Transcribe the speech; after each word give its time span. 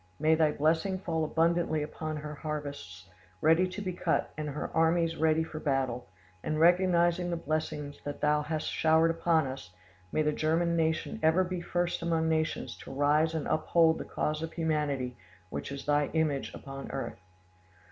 May 0.19 0.33
Thy 0.33 0.51
blessing 0.51 0.97
fall 0.97 1.23
abundantly 1.23 1.83
upon 1.83 2.17
her 2.17 2.33
harvests 2.33 3.07
ready 3.39 3.67
to 3.69 3.83
be 3.83 3.93
cut 3.93 4.31
and 4.35 4.49
her 4.49 4.71
armies 4.75 5.15
ready 5.15 5.43
for 5.43 5.59
battle, 5.59 6.07
and 6.41 6.59
recognising 6.59 7.29
the 7.29 7.37
blessings 7.37 8.01
that 8.03 8.19
Thou 8.19 8.41
host 8.41 8.67
showered 8.67 9.11
upon 9.11 9.45
us, 9.45 9.69
may 10.11 10.23
the 10.23 10.31
German 10.31 10.75
nation 10.75 11.19
ever 11.21 11.43
be 11.43 11.61
first 11.61 12.01
among 12.01 12.27
nations 12.29 12.75
to 12.77 12.91
rise 12.91 13.35
and 13.35 13.45
uphold 13.47 13.99
the 13.99 14.03
cause 14.05 14.41
of 14.41 14.53
humanity, 14.53 15.15
which 15.51 15.71
is 15.71 15.85
Thy 15.85 16.07
image 16.13 16.51
upon 16.55 16.89
earth! 16.89 17.19